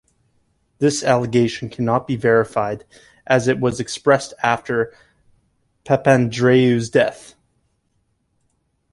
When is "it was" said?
3.47-3.79